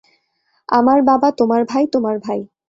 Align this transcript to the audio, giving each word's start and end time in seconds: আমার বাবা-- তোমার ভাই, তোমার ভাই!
আমার 0.69 0.99
বাবা-- 1.01 1.27
তোমার 1.37 1.61
ভাই, 1.65 1.83
তোমার 1.87 2.15
ভাই! 2.19 2.39